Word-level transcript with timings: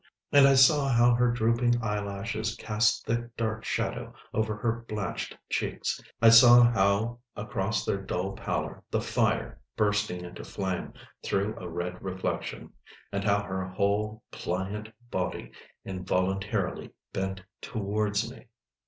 And 0.31 0.47
I 0.47 0.55
saw 0.55 0.87
how 0.89 1.13
her 1.13 1.29
drooping 1.31 1.75
eyelashes 1.79 2.55
cast 2.55 3.05
thick 3.05 3.37
dark 3.37 3.63
shadow 3.63 4.15
over 4.33 4.55
her 4.55 4.83
blanched 4.89 5.37
cheeks. 5.47 6.01
I 6.19 6.29
saw 6.29 6.63
how 6.63 7.19
across 7.35 7.85
their 7.85 8.01
dull 8.01 8.31
pallor 8.31 8.81
the 8.89 8.99
fire, 8.99 9.61
bursting 9.77 10.25
into 10.25 10.43
flame, 10.43 10.93
threw 11.21 11.55
a 11.55 11.69
red 11.69 12.01
reflection, 12.01 12.73
and 13.11 13.23
how 13.23 13.43
her 13.43 13.67
whole 13.67 14.23
pliant 14.31 14.89
body 15.11 15.51
involuntarily 15.85 16.89
bent 17.13 17.43
towards 17.61 18.27
me. 18.27 18.47